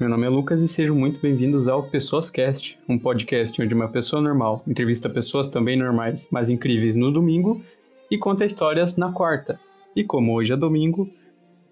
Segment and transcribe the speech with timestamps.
[0.00, 3.88] Meu nome é Lucas e sejam muito bem-vindos ao Pessoas Cast, um podcast onde uma
[3.88, 7.60] pessoa normal entrevista pessoas também normais, mas incríveis no domingo
[8.08, 9.58] e conta histórias na quarta.
[9.96, 11.10] E como hoje é domingo,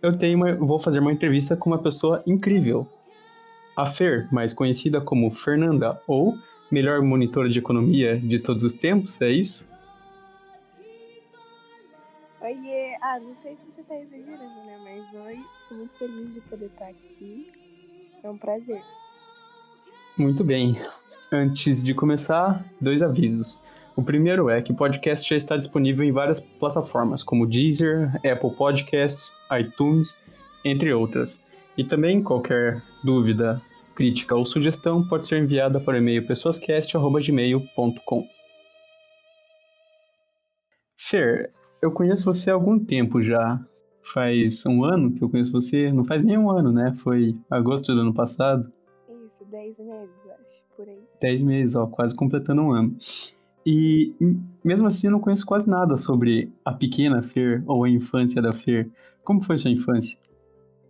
[0.03, 2.85] eu tenho uma, vou fazer uma entrevista com uma pessoa incrível.
[3.77, 6.37] A Fer, mais conhecida como Fernanda, ou
[6.69, 9.69] melhor monitora de economia de todos os tempos, é isso?
[12.41, 12.97] Oiê!
[13.01, 14.79] Ah, não sei se você tá exagerando, né?
[14.83, 17.47] Mas oi, fico muito feliz de poder estar aqui.
[18.27, 18.83] É um prazer.
[20.19, 20.77] Muito bem.
[21.31, 23.63] Antes de começar, dois avisos.
[23.95, 28.51] O primeiro é que o podcast já está disponível em várias plataformas, como Deezer, Apple
[28.57, 30.21] Podcasts, iTunes,
[30.65, 31.41] entre outras.
[31.79, 33.63] E também qualquer dúvida,
[33.95, 38.29] crítica ou sugestão pode ser enviada para o e-mail pessoascast.gmail.com.
[40.99, 43.65] Fer, eu conheço você há algum tempo já.
[44.13, 45.93] Faz um ano que eu conheço você.
[45.93, 46.93] Não faz nem um ano, né?
[46.95, 48.73] Foi agosto do ano passado.
[49.25, 51.03] Isso, dez meses, acho, por aí.
[51.21, 52.97] Dez meses, ó, quase completando um ano.
[53.65, 54.15] E
[54.65, 58.53] mesmo assim eu não conheço quase nada sobre a pequena Fer ou a infância da
[58.53, 58.89] Fer.
[59.25, 60.17] Como foi sua infância?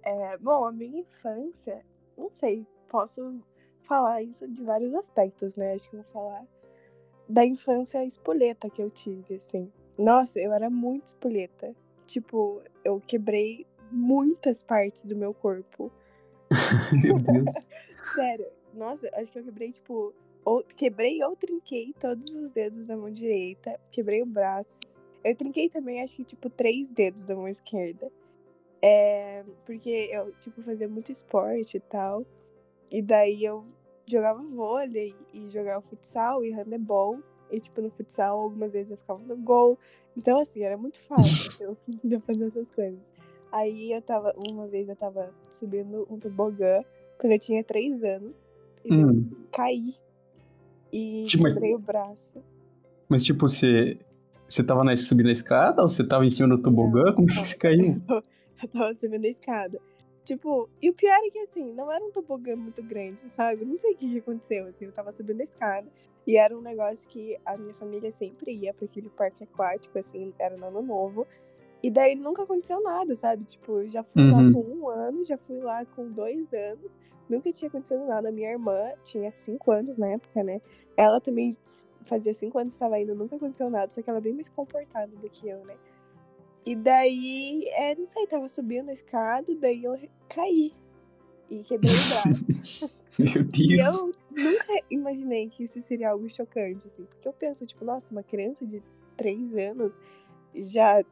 [0.03, 1.81] É, bom, a minha infância,
[2.19, 3.41] não sei, posso
[3.83, 5.73] falar isso de vários aspectos, né?
[5.73, 6.45] Acho que vou falar
[7.29, 9.73] da infância espoleta que eu tive, assim.
[9.99, 11.73] Nossa, eu era muito espoleta.
[12.07, 15.91] Tipo, eu quebrei muitas partes do meu corpo.
[17.03, 17.55] Meu Deus.
[18.15, 18.47] Sério.
[18.73, 23.11] Nossa, acho que eu quebrei, tipo, ou, quebrei ou trinquei todos os dedos da mão
[23.11, 24.81] direita, quebrei o braço.
[25.25, 28.11] Eu trinquei também, acho que, tipo, três dedos da mão esquerda.
[28.81, 32.25] É, porque eu, tipo, fazia muito esporte e tal.
[32.93, 33.65] E daí eu
[34.07, 37.19] jogava vôlei e jogava futsal e handebol.
[37.51, 39.79] E, tipo, no futsal, algumas vezes eu ficava no gol.
[40.17, 41.77] Então, assim, era muito fácil eu,
[42.11, 43.13] eu fazer essas coisas.
[43.53, 46.83] Aí eu tava, uma vez eu tava subindo um tobogã
[47.19, 48.47] quando eu tinha três anos.
[48.85, 49.29] E Hum.
[49.31, 49.95] eu caí
[50.93, 52.43] e Tipo, quebrei o braço.
[53.09, 53.99] Mas tipo, você,
[54.49, 57.13] você tava na, subindo a escada ou você tava em cima do tobogã?
[57.15, 58.01] Como é que você caiu?
[58.63, 59.79] Eu tava subindo a escada.
[60.27, 63.65] Tipo, e o pior é que assim, não era um tobogã muito grande, sabe?
[63.65, 65.87] Não sei o que, que aconteceu, assim, eu tava subindo a escada
[66.27, 70.35] e era um negócio que a minha família sempre ia pra aquele parque aquático, assim,
[70.37, 71.25] era no ano novo.
[71.81, 73.45] E daí nunca aconteceu nada, sabe?
[73.45, 74.33] Tipo, eu já fui Uhum.
[74.33, 76.99] lá com um ano, já fui lá com dois anos,
[77.29, 78.33] nunca tinha acontecido nada.
[78.33, 80.61] Minha irmã tinha cinco anos na época, né?
[80.97, 81.53] Ela também
[82.05, 84.49] fazia cinco anos que estava indo, nunca aconteceu nada, só que ela é bem mais
[84.49, 85.77] comportada do que eu, né?
[86.67, 89.97] E daí, é, não sei, tava subindo a escada, daí eu
[90.29, 90.73] caí
[91.49, 92.97] e quebrei o braço.
[93.19, 93.95] Meu e Deus.
[93.95, 98.23] eu nunca imaginei que isso seria algo chocante, assim, porque eu penso, tipo, nossa, uma
[98.23, 98.83] criança de
[99.17, 99.99] três anos
[100.55, 101.03] já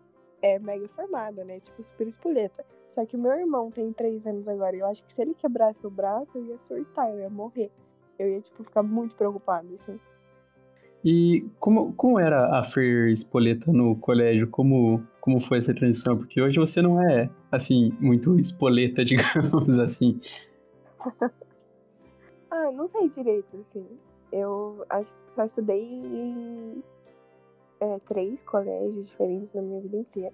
[0.42, 1.60] é mega formada, né?
[1.60, 2.64] Tipo, super espoleta.
[2.88, 5.34] Só que o meu irmão tem três anos agora, e eu acho que se ele
[5.34, 7.70] quebrasse o braço, eu ia surtar, eu ia morrer.
[8.18, 9.98] Eu ia, tipo, ficar muito preocupada, assim.
[11.04, 14.48] E como, como era a Fer Espoleta no colégio?
[14.48, 16.18] Como, como foi essa transição?
[16.18, 20.20] Porque hoje você não é, assim, muito espoleta, digamos assim.
[22.50, 23.84] Ah, não sei direito, assim.
[24.30, 24.86] Eu
[25.28, 26.84] só estudei em
[27.80, 30.32] é, três colégios diferentes na minha vida inteira.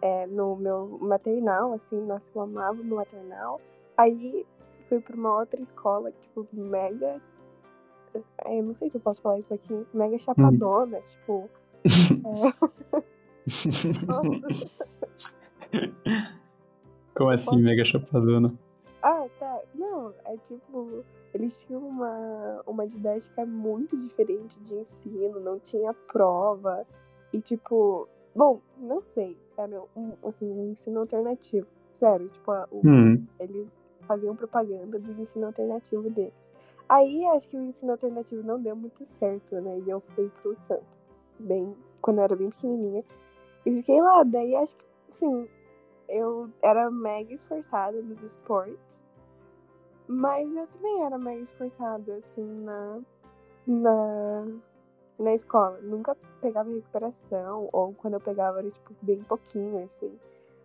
[0.00, 3.60] É, no meu maternal, assim, nossa, eu amava meu maternal.
[3.96, 4.46] Aí
[4.78, 7.20] fui pra uma outra escola, tipo, mega.
[8.44, 9.84] é, Eu não sei se eu posso falar isso aqui.
[9.92, 11.50] Mega chapadona, tipo.
[12.94, 13.15] é,
[14.06, 14.46] nossa.
[17.14, 18.54] Como assim, Posso- mega chapadona?
[19.02, 19.60] Ah, tá.
[19.74, 26.86] Não, é tipo, eles tinham uma, uma didática muito diferente de ensino, não tinha prova.
[27.32, 31.66] E tipo, bom, não sei, era um, assim, um ensino alternativo.
[31.92, 36.52] Sério, tipo, a- o- Hum, eles faziam propaganda do ensino alternativo deles.
[36.88, 39.78] Aí acho que o ensino alternativo não deu muito certo, né?
[39.80, 40.84] E eu fui pro Santa,
[41.38, 43.02] bem, quando eu era bem pequenininha.
[43.66, 45.48] E fiquei lá, daí acho que, assim,
[46.08, 49.04] eu era mega esforçada nos esportes.
[50.06, 53.00] Mas eu também era mega esforçada, assim, na,
[53.66, 54.46] na,
[55.18, 55.80] na escola.
[55.82, 60.16] Nunca pegava recuperação, ou quando eu pegava era, tipo, bem pouquinho, assim.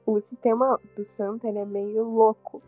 [0.06, 2.62] O sistema do Santa, ele é meio louco.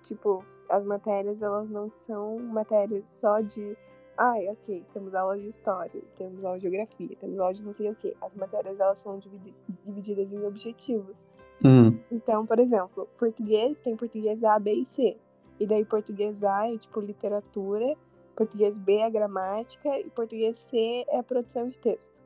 [0.00, 3.76] Tipo, as matérias, elas não são matérias só de...
[4.16, 7.90] Ai, ok, temos aula de história, temos aula de geografia, temos aula de não sei
[7.90, 8.14] o quê.
[8.20, 9.54] As matérias, elas são dividi-
[9.84, 11.26] divididas em objetivos.
[11.64, 15.16] hum, Então, por exemplo, português tem português A, B e C.
[15.58, 17.96] E daí português A é tipo literatura,
[18.36, 22.20] português B é gramática e português C é produção de texto.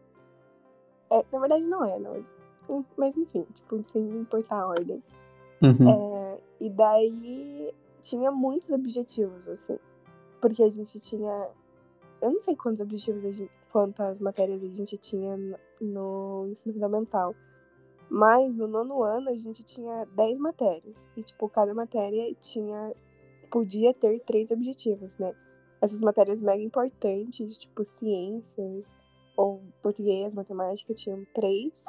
[1.11, 2.25] É, na verdade não é, não.
[2.97, 5.03] Mas enfim, tipo, sem importar a ordem.
[5.63, 5.89] uhum.
[5.89, 9.79] É, e daí tinha muitos objetivos, assim.
[10.41, 11.49] Porque a gente tinha.
[12.27, 13.51] Eu não sei quantos objetivos a gente.
[13.71, 15.37] quantas matérias a gente tinha
[15.81, 17.35] no ensino fundamental.
[18.09, 21.09] Mas no nono ano a gente tinha 10 matérias.
[21.17, 22.93] E, tipo, cada matéria tinha.
[23.51, 25.35] podia ter três objetivos, né?
[25.81, 28.97] Essas matérias mega importantes, tipo ciências
[29.37, 31.85] ou português, matemática, tinham três.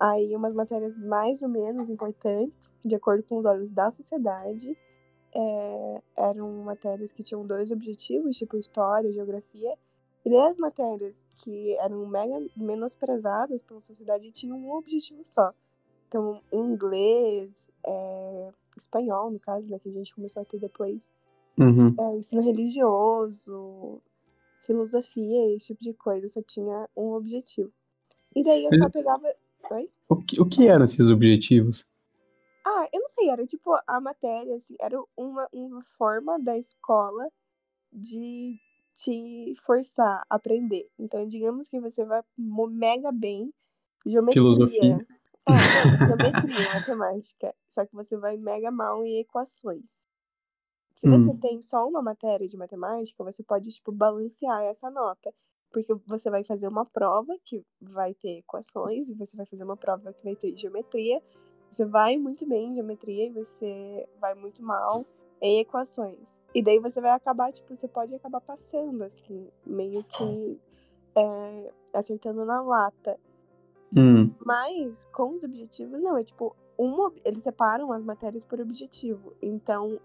[0.00, 4.76] Aí umas matérias mais ou menos importantes, de acordo com os olhos da sociedade,
[5.38, 9.72] é, eram matérias que tinham dois objetivos, tipo história, geografia,
[10.24, 15.54] e daí as matérias que eram mega menosprezadas pela sociedade tinham um objetivo só.
[16.08, 21.10] Então, inglês, é, espanhol, no caso, né, que a gente começou a ter depois,
[21.58, 21.94] Uhum.
[21.98, 24.00] é, ensino religioso,
[24.60, 27.72] filosofia, esse tipo de coisa, só tinha um objetivo.
[28.34, 29.26] E daí eu só pegava.
[29.70, 29.90] Oi?
[30.08, 31.87] O que, o que eram esses objetivos?
[32.70, 37.30] Ah, eu não sei, era tipo a matéria, assim, era uma, uma forma da escola
[37.92, 38.58] de
[38.94, 40.84] te forçar a aprender.
[40.98, 42.22] Então, digamos que você vai
[42.70, 43.52] mega bem
[44.06, 44.42] geometria.
[44.42, 44.98] Filosofia.
[45.46, 45.46] É,
[46.06, 47.54] geometria, matemática.
[47.70, 50.06] Só que você vai mega mal em equações.
[50.94, 51.38] Se você Hum.
[51.40, 55.32] tem só uma matéria de matemática, você pode, tipo, balancear essa nota.
[55.70, 59.76] Porque você vai fazer uma prova que vai ter equações, e você vai fazer uma
[59.76, 61.22] prova que vai ter geometria.
[61.70, 65.04] Você vai muito bem em geometria e você vai muito mal
[65.40, 66.38] em equações.
[66.54, 70.58] E daí você vai acabar, tipo, você pode acabar passando, assim, meio que
[71.16, 73.18] é, acertando na lata.
[73.96, 74.32] Hum.
[74.44, 76.16] Mas com os objetivos, não.
[76.16, 79.34] É tipo, um, eles separam as matérias por objetivo.
[79.42, 80.00] Então,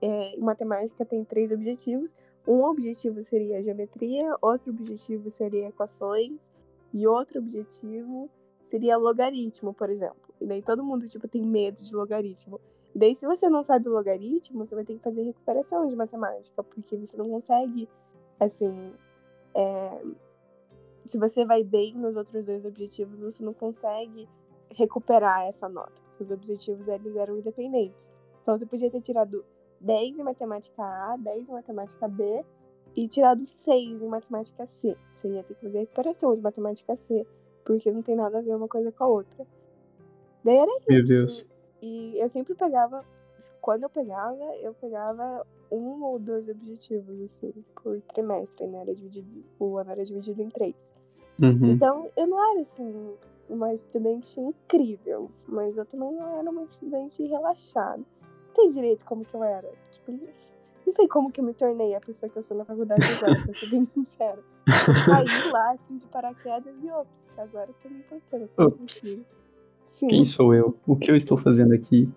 [0.00, 2.14] é, em matemática tem três objetivos.
[2.46, 6.48] Um objetivo seria geometria, outro objetivo seria equações,
[6.92, 8.30] e outro objetivo
[8.60, 10.25] seria logaritmo, por exemplo.
[10.40, 12.60] E daí todo mundo, tipo, tem medo de logaritmo.
[12.94, 16.62] E daí, se você não sabe logaritmo, você vai ter que fazer recuperação de matemática,
[16.62, 17.88] porque você não consegue,
[18.40, 18.92] assim,
[19.54, 20.02] é,
[21.04, 24.28] se você vai bem nos outros dois objetivos, você não consegue
[24.74, 26.02] recuperar essa nota.
[26.18, 28.10] Os objetivos eles eram independentes.
[28.42, 29.44] Então você podia ter tirado
[29.80, 32.44] 10 em matemática A, 10 em matemática B
[32.94, 34.96] e tirado 6 em matemática C.
[35.10, 37.26] Você ia ter que fazer recuperação de matemática C,
[37.64, 39.46] porque não tem nada a ver uma coisa com a outra.
[40.46, 40.84] Daí era isso.
[40.88, 41.32] Meu Deus.
[41.32, 41.48] assim.
[41.82, 43.04] E eu sempre pegava,
[43.60, 47.52] quando eu pegava, eu pegava um ou dois objetivos, assim,
[47.82, 48.82] por trimestre, né?
[48.82, 50.92] Era dividido, o ano era dividido em três.
[51.42, 51.72] Uhum.
[51.72, 53.14] Então, eu não era, assim,
[53.50, 57.98] uma estudante incrível, mas eu também não era uma estudante relaxada.
[57.98, 59.70] Não sei direito como que eu era.
[59.90, 63.02] Tipo, não sei como que eu me tornei a pessoa que eu sou na faculdade
[63.02, 64.42] agora, pra ser bem sincera.
[65.04, 68.48] Caí lá, assim, de paraquedas e ops, agora eu tô me importando.
[68.56, 69.24] Ops.
[69.86, 70.08] Sim.
[70.08, 70.76] Quem sou eu?
[70.86, 72.08] O que eu estou fazendo aqui?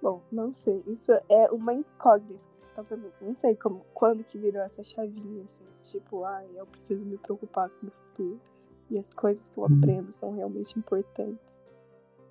[0.00, 0.82] Bom, não sei.
[0.86, 2.46] Isso é uma incógnita
[2.76, 3.08] tá pra mim.
[3.22, 5.64] Não sei como, quando que virou essa chavinha, assim.
[5.82, 8.38] Tipo, ai, eu preciso me preocupar com o futuro.
[8.90, 9.78] E as coisas que eu Uhum.
[9.78, 11.58] aprendo são realmente importantes.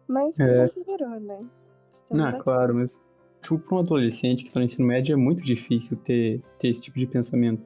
[0.07, 0.65] Mas É.
[0.65, 0.69] é.
[0.69, 1.43] que virou, né?
[1.91, 2.39] Estamos Não, aqui.
[2.43, 3.01] claro, mas
[3.41, 6.81] tipo, para um adolescente que está no ensino médio é muito difícil ter, ter esse
[6.83, 7.65] tipo de pensamento.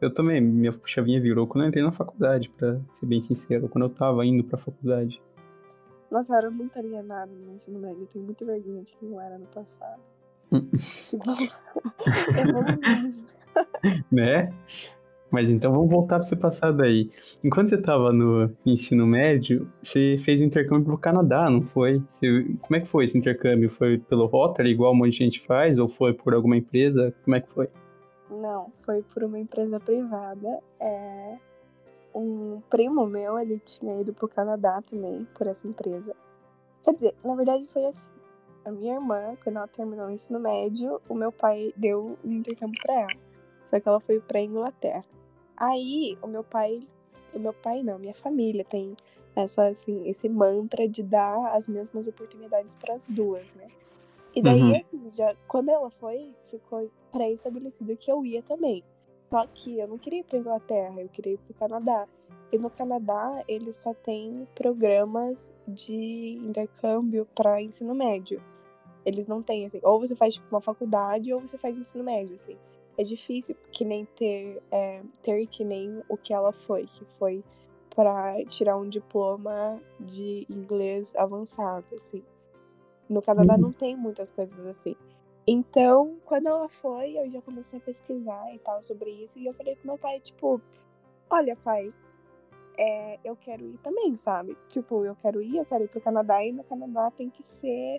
[0.00, 3.84] Eu também, minha chavinha virou quando eu entrei na faculdade, pra ser bem sincero, quando
[3.84, 5.20] eu tava indo pra faculdade.
[6.10, 8.02] Nossa, eu era muito alienada no ensino médio.
[8.02, 10.00] Eu tenho muita vergonha de que não era no passado.
[10.52, 10.68] Hum.
[11.10, 11.24] Tipo,
[12.38, 13.24] evoluímos.
[14.10, 14.52] Né?
[15.30, 17.10] Mas então vamos voltar para esse passado aí.
[17.44, 22.02] Enquanto você estava no ensino médio, você fez um intercâmbio pro Canadá, não foi?
[22.08, 23.68] Você- como é que foi esse intercâmbio?
[23.68, 27.14] Foi pelo Rotary, igual um monte de gente faz, ou foi por alguma empresa?
[27.24, 27.68] Como é que foi?
[28.30, 30.60] Não, foi por uma empresa privada.
[30.80, 31.36] É...
[32.14, 36.14] Um primo meu, ele tinha ido pro Canadá também, por essa empresa.
[36.82, 38.08] Quer dizer, na verdade foi assim.
[38.64, 42.80] A minha irmã, quando ela terminou o ensino médio, o meu pai deu um intercâmbio
[42.82, 43.16] pra ela.
[43.64, 45.04] Só que ela foi pra Inglaterra.
[45.56, 46.86] Aí, o meu pai...
[47.32, 48.96] O meu pai não, minha família tem
[49.36, 53.68] essa, assim, esse mantra de dar as mesmas oportunidades para as duas, né?
[54.34, 54.76] E daí, Uhum.
[54.76, 58.82] assim, já quando ela foi, ficou pré-estabelecido que eu ia também.
[59.30, 62.06] Só que eu não queria ir pra Inglaterra, eu queria ir pro Canadá.
[62.50, 68.42] E no Canadá, eles só têm programas de intercâmbio para ensino médio.
[69.04, 72.34] Eles não têm, assim, ou você faz tipo, uma faculdade ou você faz ensino médio,
[72.34, 72.56] assim.
[72.96, 77.44] É difícil que nem ter, é, ter que nem o que ela foi, que foi
[77.94, 82.22] para tirar um diploma de inglês avançado, assim.
[83.08, 83.60] No Canadá Uhum.
[83.60, 84.96] não tem muitas coisas assim.
[85.50, 89.38] Então, quando ela foi, eu já comecei a pesquisar e tal sobre isso.
[89.38, 90.60] E eu falei com meu pai, tipo,
[91.30, 91.90] olha, pai,
[92.76, 94.54] é, eu quero ir também, sabe?
[94.68, 97.98] Tipo, eu quero ir, eu quero ir pro Canadá e no Canadá tem que ser.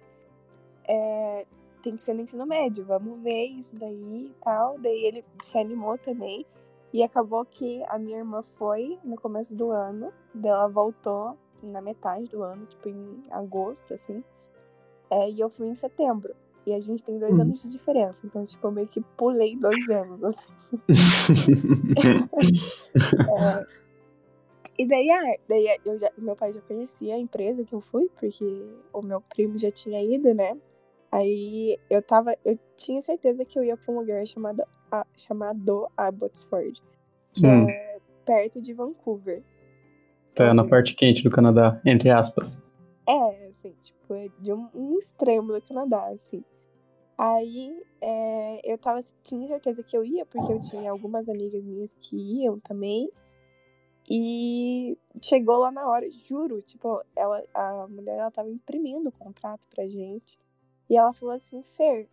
[0.87, 1.47] é,
[1.81, 4.77] tem que ser no ensino médio, vamos ver isso daí e tal.
[4.77, 6.45] Daí ele se animou também.
[6.93, 11.81] E acabou que a minha irmã foi no começo do ano, daí ela voltou na
[11.81, 14.23] metade do ano, tipo em agosto, assim.
[15.09, 16.35] É, e eu fui em setembro.
[16.69, 17.41] E a gente tem dois uhum.
[17.41, 18.21] anos de diferença.
[18.23, 20.53] Então, tipo, eu meio que pulei dois anos, assim.
[23.27, 23.65] é,
[24.77, 28.07] e daí, ah, daí eu já, meu pai já conhecia a empresa que eu fui,
[28.19, 28.45] porque
[28.93, 30.55] o meu primo já tinha ido, né?
[31.11, 32.35] Aí eu tava.
[32.45, 36.83] Eu tinha certeza que eu ia pra um lugar chamado, a, chamado Abbotsford,
[37.33, 37.67] que hum.
[37.67, 39.41] é perto de Vancouver.
[40.35, 42.61] Tá então, na parte quente do Canadá, entre aspas.
[43.07, 46.43] É, assim, tipo, é de um, um extremo do Canadá, assim.
[47.19, 51.93] Aí é, eu tava, tinha certeza que eu ia, porque eu tinha algumas amigas minhas
[51.99, 53.11] que iam também.
[54.09, 59.67] E chegou lá na hora, juro, tipo, ela, a mulher ela tava imprimindo o contrato
[59.67, 60.39] pra gente.
[60.89, 62.07] E ela falou assim, Fer,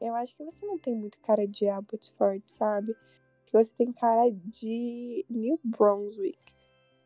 [0.00, 2.96] eu acho que você não tem muito cara de Abbotsford, sabe?
[3.44, 6.38] Que você tem cara de New Brunswick.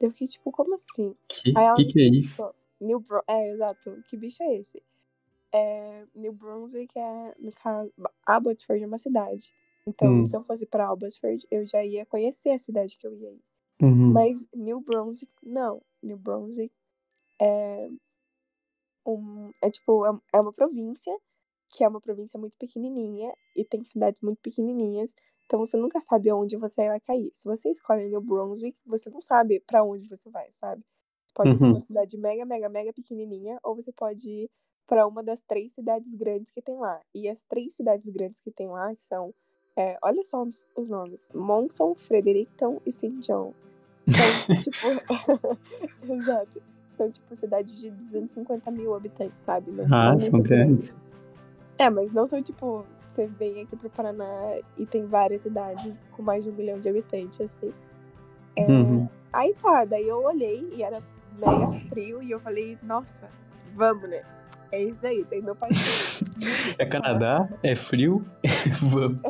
[0.00, 1.12] Eu fiquei tipo, como assim?
[1.28, 2.54] Que, Aí ela que, que é isso?
[2.80, 4.02] New Bru é, exato.
[4.09, 4.80] Que bicho é esse?
[5.52, 7.92] É, New Brunswick é, no caso,
[8.26, 9.52] Abbotsford é uma cidade.
[9.87, 10.25] Então, hum.
[10.25, 13.42] se eu fosse pra Abbotsford, eu já ia conhecer a cidade que eu ia ir.
[13.83, 14.12] Uhum.
[14.12, 15.83] Mas New Brunswick, não.
[16.02, 16.73] New Brunswick
[17.40, 17.90] é
[19.07, 21.16] um, é tipo, é, é uma província,
[21.71, 25.14] que é uma província muito pequenininha e tem cidades muito pequenininhas.
[25.47, 27.30] Então você nunca sabe onde você vai cair.
[27.33, 30.85] Se você escolhe New Brunswick, você não sabe para onde você vai, sabe?
[31.26, 31.54] Você pode uhum.
[31.54, 31.80] ir pra uma uhum.
[31.80, 34.50] cidade mega, mega, mega pequenininha, ou você pode ir
[34.90, 36.99] para uma das três cidades grandes que tem lá.
[37.14, 39.32] E as três cidades grandes que tem lá, que são,
[39.76, 43.20] é, olha só os, os nomes: Monson, Fredericton e St.
[43.20, 43.54] John.
[44.09, 46.61] São, tipo, exato
[47.00, 49.70] são, tipo, cidades de 250 mil habitantes, sabe?
[49.70, 51.00] Não ah, são, são grandes.
[51.78, 56.23] É, mas não são, tipo, você vem aqui pro Paraná e tem várias cidades com
[56.23, 57.73] mais de um milhão de habitantes, assim.
[58.54, 58.66] É...
[58.66, 59.09] Uhum.
[59.32, 61.02] Aí tá, daí eu olhei e era
[61.38, 63.30] mega frio e eu falei, nossa,
[63.73, 64.23] vamos, né?
[64.73, 65.25] É isso daí.
[65.31, 65.71] Daí meu pai.
[66.79, 68.25] é Canadá, é frio,
[68.91, 69.21] vamos.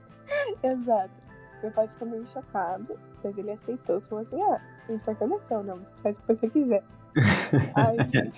[0.62, 1.20] Exato.
[1.62, 5.94] Meu pai ficou meio chocado, mas ele aceitou e falou assim: ah, intercalação, não, você
[6.02, 6.82] faz o que você quiser.
[7.74, 8.32] aí,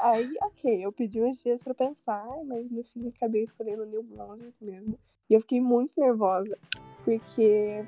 [0.00, 4.02] aí, ok, eu pedi uns dias pra pensar, mas no fim acabei escolhendo o New
[4.02, 4.98] Brunswick mesmo.
[5.28, 6.56] E eu fiquei muito nervosa,
[7.04, 7.84] porque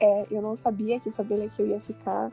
[0.00, 2.30] é, eu não sabia que família que eu ia ficar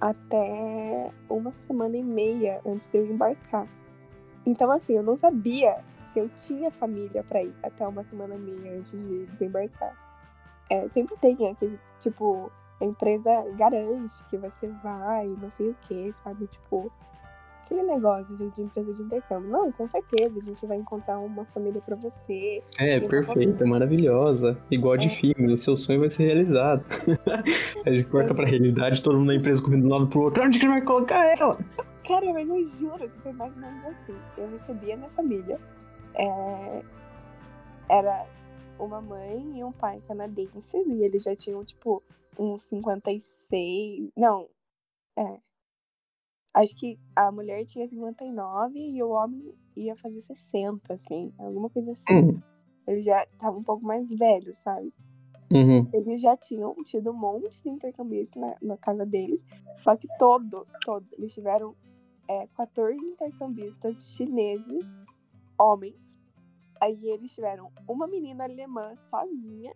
[0.00, 3.68] até uma semana e meia antes de eu embarcar.
[4.46, 5.76] Então, assim, eu não sabia
[6.08, 9.94] se eu tinha família para ir até uma semana e meia antes de desembarcar.
[10.70, 12.50] É, sempre tem aquele, tipo,
[12.80, 16.46] a empresa garante que você vai, não sei o que, sabe?
[16.46, 16.90] Tipo,
[17.68, 19.50] aquele negócio assim, de empresa de intercâmbio.
[19.50, 22.60] Não, com certeza, a gente vai encontrar uma família para você.
[22.78, 24.58] É, perfeita, maravilhosa.
[24.70, 25.10] Igual de é.
[25.10, 26.84] filme, o seu sonho vai ser realizado.
[27.86, 30.42] Aí corta pra realidade, todo mundo na empresa correndo de um lado pro outro.
[30.42, 31.56] Onde que vai colocar ela?
[32.06, 34.14] Cara, mas eu juro que foi mais ou menos assim.
[34.38, 35.60] Eu recebi a minha família.
[36.16, 36.82] É...
[37.90, 38.26] Era
[38.78, 42.02] uma mãe e um pai canadenses, e eles já tinham, tipo,
[42.38, 44.10] uns 56.
[44.16, 44.48] Não,
[45.18, 45.47] é.
[46.54, 51.92] Acho que a mulher tinha 59 e o homem ia fazer 60, assim, alguma coisa
[51.92, 52.12] assim.
[52.12, 52.42] Uhum.
[52.86, 54.92] Ele já tava um pouco mais velho, sabe?
[55.50, 55.88] Uhum.
[55.92, 59.46] Eles já tinham tido um monte de intercambistas na, na casa deles,
[59.82, 61.74] só que todos, todos, eles tiveram
[62.28, 64.86] é, 14 intercambistas chineses,
[65.58, 66.18] homens.
[66.80, 69.74] Aí eles tiveram uma menina alemã sozinha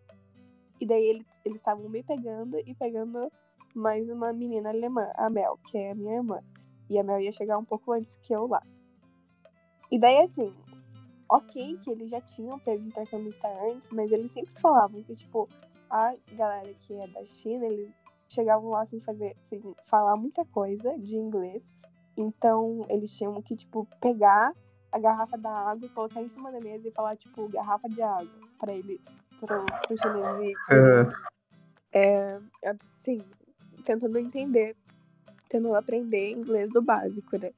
[0.80, 1.26] e daí eles
[1.56, 3.30] estavam me pegando e pegando
[3.74, 6.40] mais uma menina alemã, a Mel, que é a minha irmã.
[6.88, 8.62] E a Mel ia chegar um pouco antes que eu lá.
[9.90, 10.52] E daí, assim,
[11.28, 15.48] ok que eles já tinham pego intercambista antes, mas eles sempre falavam que, tipo,
[15.88, 17.92] a galera que é da China, eles
[18.30, 21.70] chegavam lá sem fazer, sem falar muita coisa de inglês.
[22.16, 24.52] Então, eles tinham que, tipo, pegar
[24.90, 28.02] a garrafa da água e colocar em cima da mesa e falar, tipo, garrafa de
[28.02, 29.00] água, para ele
[29.40, 30.42] pro, pro chinês.
[30.42, 30.54] E,
[31.94, 32.40] é,
[32.98, 33.22] sim,
[33.82, 34.76] tentando entender,
[35.48, 37.50] tentando aprender inglês do básico, né?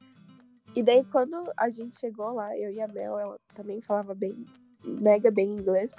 [0.74, 4.44] E daí, quando a gente chegou lá, eu e a Mel, ela também falava bem,
[4.84, 5.94] mega bem inglês.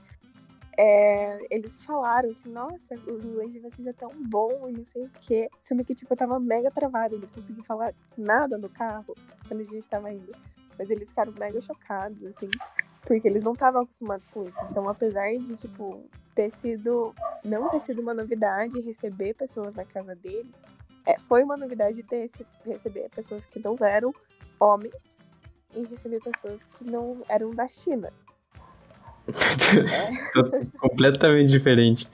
[0.77, 5.05] É, eles falaram assim, nossa, o inglês de vocês é tão bom e não sei
[5.05, 5.49] o quê.
[5.57, 9.15] Sendo que, tipo, eu tava mega travada, não consegui falar nada no carro
[9.47, 10.33] quando a gente tava indo.
[10.77, 12.49] Mas eles ficaram mega chocados, assim.
[13.03, 14.59] Porque eles não estavam acostumados com isso.
[14.69, 16.03] Então, apesar de, tipo,
[16.35, 17.15] ter sido.
[17.43, 20.59] Não ter sido uma novidade receber pessoas na casa deles,
[21.05, 24.13] é, foi uma novidade ter esse, receber pessoas que não eram
[24.59, 24.93] homens
[25.75, 28.11] em receber pessoas que não eram da China.
[29.27, 30.65] é.
[30.79, 32.09] Completamente diferente.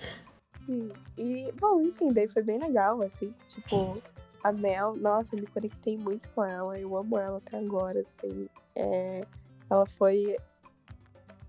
[1.17, 3.33] E, bom, enfim, daí foi bem legal, assim.
[3.47, 4.01] Tipo,
[4.43, 6.79] a Mel, nossa, eu me conectei muito com ela.
[6.79, 8.47] Eu amo ela até agora, assim.
[8.75, 9.21] É,
[9.69, 10.37] ela foi,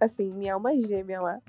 [0.01, 1.41] assim, minha alma gêmea lá.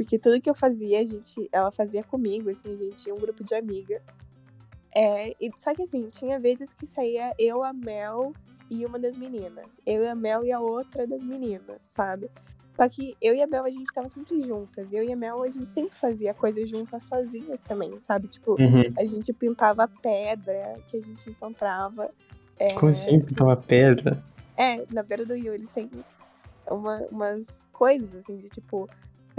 [0.00, 3.18] Porque tudo que eu fazia, a gente, ela fazia comigo, assim, a gente tinha um
[3.18, 4.00] grupo de amigas.
[4.96, 8.32] É, e, só que assim, tinha vezes que saía eu, a Mel
[8.70, 9.78] e uma das meninas.
[9.84, 12.30] Eu e a Mel e a outra das meninas, sabe?
[12.78, 14.90] Só que eu e a Mel, a gente tava sempre juntas.
[14.90, 18.26] Eu e a Mel, a gente sempre fazia coisas juntas sozinhas também, sabe?
[18.28, 18.94] Tipo, Uhum.
[18.98, 22.10] a gente pintava pedra que a gente encontrava.
[22.58, 23.20] É, Como assim?
[23.20, 24.24] Pintava pedra?
[24.56, 25.90] é, na beira do rio eles têm
[26.70, 28.88] uma- umas coisas, assim, de tipo,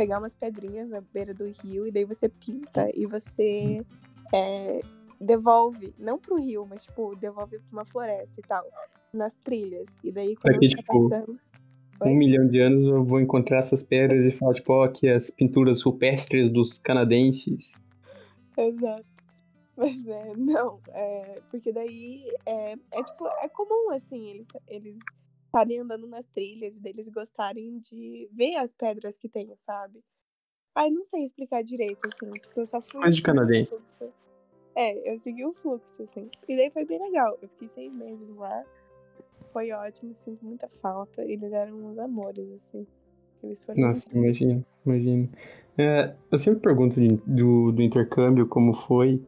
[0.01, 3.86] pegar umas pedrinhas na beira do rio e daí você pinta e você
[4.34, 4.81] é,
[5.20, 8.65] devolve, não pro rio, mas tipo, devolve pra uma floresta e tal,
[9.13, 9.89] nas trilhas.
[10.03, 11.39] E daí quando Aqui, você tá tipo, passando.
[12.03, 12.13] Um Oi?
[12.15, 15.84] milhão de anos eu vou encontrar essas pedras e falar, tipo, ó, aqui as pinturas
[15.84, 17.79] rupestres dos canadenses.
[18.58, 19.05] Exato.
[19.77, 25.00] Mas é, não, é, porque daí é, é tipo, é comum assim, eles eles
[25.51, 30.01] estarem andando nas trilhas e deles gostarem de ver as pedras que tem, sabe?
[30.74, 33.75] Ai, não sei explicar direito, assim, tipo, eu só fui Mas de canadense.
[34.74, 36.29] É, eu segui o fluxo, assim.
[36.48, 37.38] E daí foi bem legal.
[37.41, 38.63] Eu fiquei seis meses lá.
[39.48, 41.22] Foi ótimo, sinto muita falta.
[41.24, 42.88] Eles eram uns amores, assim.
[43.43, 44.38] Eles foram Nossa, incríveis.
[44.39, 45.29] imagino, imagino.
[45.77, 49.22] É, eu sempre pergunto de- do, do intercâmbio como foi,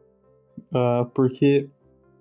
[0.72, 1.68] ah, porque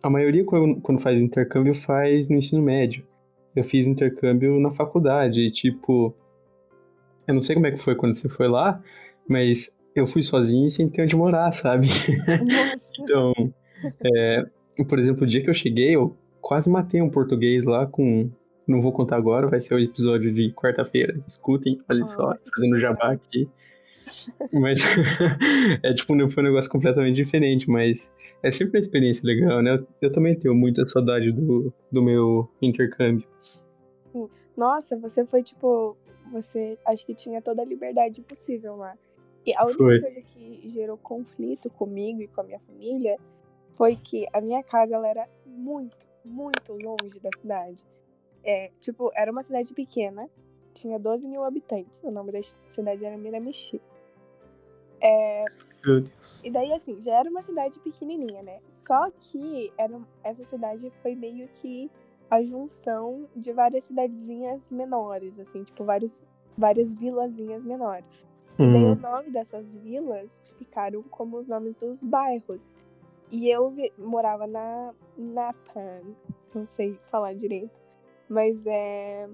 [0.03, 3.07] a maioria quando, quando faz intercâmbio faz no ensino médio.
[3.55, 6.15] Eu fiz intercâmbio na faculdade, e, tipo,
[7.27, 8.81] eu não sei como é que foi quando você foi lá,
[9.27, 11.87] mas eu fui sozinho e sem ter onde morar, sabe?
[12.99, 13.33] Então,
[14.05, 14.45] é,
[14.87, 18.29] por exemplo, o dia que eu cheguei, eu quase matei um português lá com.
[18.67, 21.19] Não vou contar agora, vai ser o episódio de quarta-feira.
[21.27, 23.49] Escutem, olha só, fazendo jabá aqui.
[24.53, 24.79] Mas
[25.83, 28.11] é tipo, foi um negócio completamente diferente, mas
[28.43, 29.75] é sempre uma experiência legal, né?
[29.75, 33.27] Eu, eu também tenho muita saudade do, do meu intercâmbio.
[34.55, 35.97] Nossa, você foi tipo.
[36.31, 38.97] Você acho que tinha toda a liberdade possível lá.
[39.45, 39.99] E a única Foi.
[39.99, 43.17] coisa que gerou conflito comigo e com a minha família
[43.71, 47.83] foi que a minha casa ela era muito, muito longe da cidade.
[48.43, 50.29] É, tipo, era uma cidade pequena,
[50.73, 52.01] tinha 12 mil habitantes.
[52.03, 53.81] O nome da cidade era Miramichi.
[55.01, 55.45] É,
[55.85, 56.43] Meu Deus.
[56.43, 58.59] e daí, assim, já era uma cidade pequenininha, né?
[58.69, 61.89] Só que era, essa cidade foi meio que
[62.29, 66.23] a junção de várias cidadezinhas menores, assim, tipo, vários,
[66.57, 68.23] várias vilazinhas menores.
[68.61, 72.73] E daí o Hum, nome dessas vilas ficaram como os nomes dos bairros.
[73.31, 76.15] E eu vi- morava na Napan,
[76.53, 77.81] não sei falar direito,
[78.29, 79.29] mas é.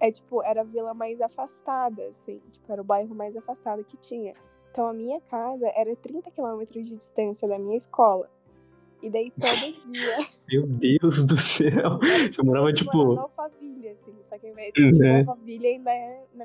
[0.00, 3.96] É tipo, era a vila mais afastada, assim, tipo, era o bairro mais afastado que
[3.96, 4.34] tinha.
[4.78, 8.30] Então a minha casa era 30 quilômetros de distância da minha escola.
[9.02, 9.42] E daí todo
[9.92, 10.28] dia.
[10.48, 11.98] meu Deus do céu.
[12.32, 14.14] Você morava, tipo- morar na Alphaville, assim.
[14.22, 15.04] Só que ao invés de tipo.
[15.04, 16.44] Alphaville ainda é na,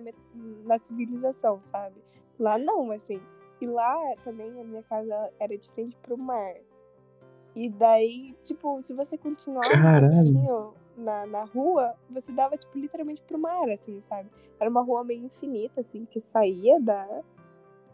[0.66, 2.02] na civilização, sabe?
[2.40, 3.22] Lá não, assim.
[3.62, 6.56] E lá também a minha casa era de frente pro mar.
[7.56, 13.38] E daí, tipo, se você continuar um na, na rua, você dava, tipo, literalmente pro
[13.38, 14.28] mar, assim, sabe?
[14.60, 17.22] Era uma rua meio infinita, assim, que saía da.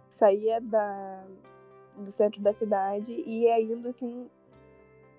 [0.10, 1.24] Saía da.
[1.98, 4.30] do centro da cidade e ia indo, assim,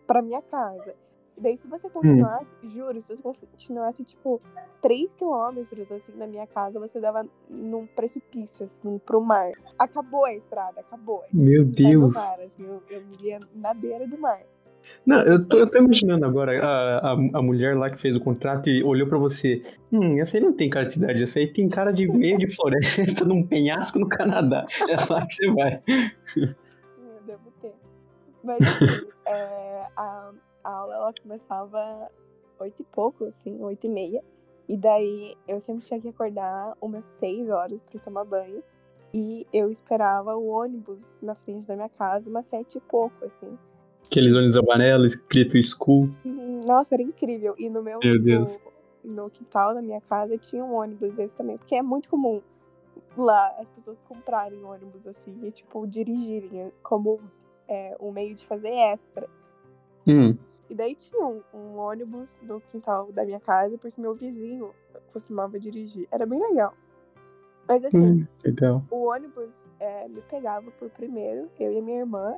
[0.07, 0.95] pra minha casa.
[1.37, 4.43] Daí, se você continuasse, juro, se você continuasse, tipo,
[4.83, 9.51] 3 quilômetros, assim, da minha casa, você dava num precipício, assim, pro mar.
[9.79, 11.23] Acabou a estrada, acabou.
[11.23, 12.15] É, tipo, Meu no Deus.
[12.15, 14.43] mar, assim, eu, eu vivia na beira do mar.
[15.05, 18.21] Não, eu tô, eu tô imaginando agora a, a, a mulher lá que fez o
[18.21, 19.63] contrato e olhou pra você.
[19.93, 22.55] Hum, essa aí não tem cara de cidade, essa aí tem cara de meio de
[22.55, 24.67] floresta, num penhasco no Canadá.
[24.89, 25.83] É lá que você vai.
[26.37, 27.75] Eu devo ter.
[28.43, 30.33] Mas, assim, é, a,
[30.65, 32.11] a aula, ela começava
[32.59, 34.23] oito e pouco, assim, oito e meia.
[34.69, 38.63] E daí, eu sempre tinha que acordar umas seis horas pra tomar banho.
[39.13, 43.59] E eu esperava o ônibus na frente da minha casa umas sete e pouco, assim.
[44.11, 46.03] Aqueles ônibus amarelo escrito school.
[46.67, 47.55] Nossa, era incrível.
[47.57, 48.59] E no meu, Meu tipo, Deus.
[49.05, 52.43] no quintal da minha casa tinha um ônibus desse também, porque é muito comum
[53.17, 57.21] lá as pessoas comprarem ônibus assim e, tipo, dirigirem é, como
[57.69, 59.29] é, um meio de fazer extra.
[60.07, 60.37] Hum,
[60.69, 64.75] E daí tinha um, um ônibus no quintal da minha casa, porque meu vizinho
[65.13, 66.09] costumava dirigir.
[66.11, 66.75] Era bem legal.
[67.69, 68.83] Mas assim, hum, legal.
[68.91, 72.35] o ônibus é, me pegava por primeiro, eu e a minha irmã.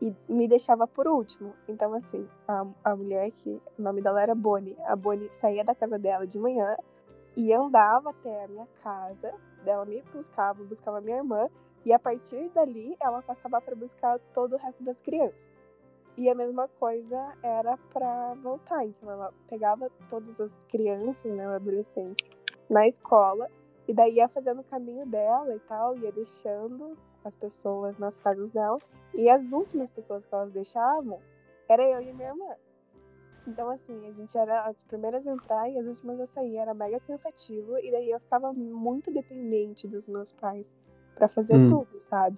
[0.00, 1.54] E me deixava por último.
[1.66, 3.60] Então, assim, a, a mulher que.
[3.78, 4.76] O nome dela era Bonnie.
[4.84, 6.76] A Bonnie saía da casa dela de manhã
[7.36, 9.32] e andava até a minha casa.
[9.66, 11.48] Ela me buscava, buscava minha irmã.
[11.84, 15.48] E a partir dali, ela passava para buscar todo o resto das crianças.
[16.16, 18.84] E a mesma coisa era para voltar.
[18.84, 22.26] Então, ela pegava todas as crianças, né, adolescentes,
[22.70, 23.48] na escola.
[23.88, 28.50] E daí ia fazendo o caminho dela e tal, ia deixando as pessoas nas casas
[28.50, 28.78] dela.
[29.14, 31.18] E as últimas pessoas que elas deixavam
[31.66, 32.54] era eu e minha irmã.
[33.46, 36.56] Então, assim, a gente era as primeiras a entrar e as últimas a sair.
[36.56, 37.78] Era mega cansativo.
[37.78, 40.74] E daí eu ficava muito dependente dos meus pais
[41.14, 41.70] para fazer hum.
[41.70, 42.36] tudo, sabe?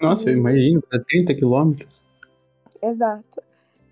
[0.00, 0.34] Nossa, e...
[0.34, 2.00] imagina, para 30 quilômetros.
[2.80, 3.42] Exato.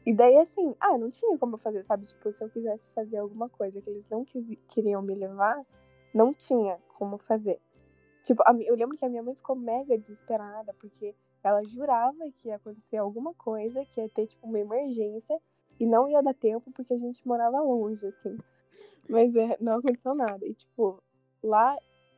[0.07, 2.07] E daí, assim, ah, não tinha como fazer, sabe?
[2.07, 5.61] Tipo, se eu quisesse fazer alguma coisa que eles não quis, queriam me levar,
[6.15, 7.61] não tinha como fazer.
[8.23, 12.57] Tipo, eu lembro que a minha mãe ficou mega desesperada, porque ela jurava que ia
[12.57, 15.39] acontecer alguma coisa, que ia ter, tipo, uma emergência,
[15.79, 18.39] e não ia dar tempo porque a gente morava longe, assim.
[19.09, 20.47] Mas é, não aconteceu nada.
[20.47, 21.03] E, tipo,
[21.43, 21.77] lá,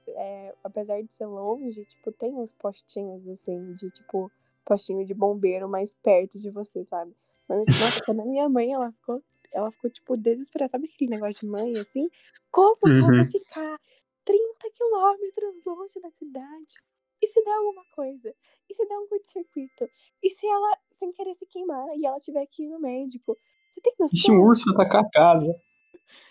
[0.08, 4.30] é, apesar de ser longe, tipo, tem uns postinhos, assim, de, tipo,
[4.64, 7.16] postinho de bombeiro mais perto de você, sabe?
[7.48, 9.20] Mas, nossa, quando a minha mãe, ela ficou,
[9.52, 10.70] ela ficou, tipo, desesperada.
[10.70, 12.08] Sabe aquele negócio de mãe, assim?
[12.50, 13.30] Como que ela vai uhum.
[13.30, 13.78] ficar
[14.24, 14.42] 30
[14.74, 16.74] quilômetros longe da cidade.
[17.22, 18.34] E se der alguma coisa?
[18.68, 19.88] E se der um curto-circuito?
[20.22, 23.38] E se ela, sem querer se queimar, e ela tiver que ir no médico?
[23.70, 24.14] Você tem noção?
[24.14, 25.54] E se o urso atacar a casa?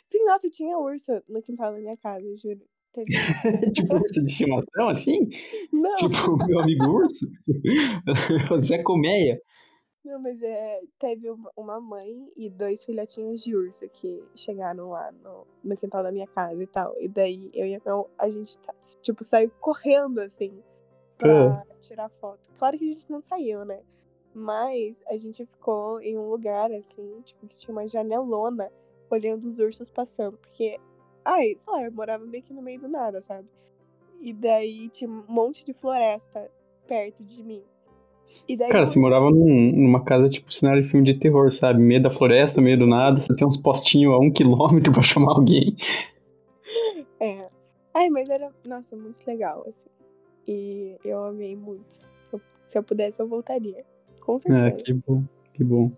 [0.06, 2.62] Sim, nossa, tinha urso no quintal da minha casa, juro.
[2.94, 3.10] Teve...
[3.74, 5.30] tipo urso de estimação, assim?
[5.74, 5.96] Não.
[5.96, 7.26] Tipo, meu amigo urso?
[8.60, 9.42] Zé Colmeia?
[10.06, 15.48] Não, mas é, teve uma mãe e dois filhotinhos de urso que chegaram lá no,
[15.64, 16.96] no quintal da minha casa e tal.
[17.00, 17.82] E daí eu e a,
[18.20, 20.64] a gente, tá, tipo, saiu correndo, assim,
[21.18, 21.76] pra é.
[21.80, 22.52] tirar foto.
[22.56, 23.82] Claro que a gente não saiu, né?
[24.32, 28.72] Mas a gente ficou em um lugar, assim, tipo, que tinha uma janelona
[29.10, 30.38] olhando os ursos passando.
[30.38, 30.80] Porque,
[31.24, 33.50] ai, sei lá, eu morava meio que no meio do nada, sabe?
[34.22, 36.52] E daí tinha um monte de floresta
[36.86, 37.64] perto de mim.
[38.48, 41.82] Daí, Cara, você morava num, numa casa tipo cenário de filme de terror, sabe?
[41.82, 45.34] Meio da floresta, meio do nada, você tem uns postinhos a um quilômetro pra chamar
[45.34, 45.76] alguém.
[47.20, 47.42] É.
[47.94, 49.88] Ai, mas era, nossa, muito legal, assim.
[50.48, 52.00] E eu amei muito.
[52.64, 53.84] Se eu pudesse, eu voltaria.
[54.20, 54.68] Com certeza.
[54.68, 55.92] É, que bom, que bom.